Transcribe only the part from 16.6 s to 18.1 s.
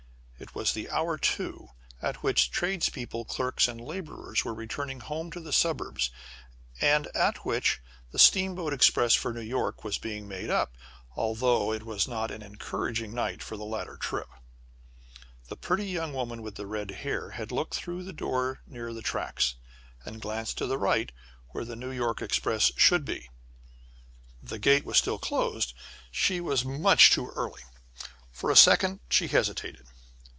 red hair had looked through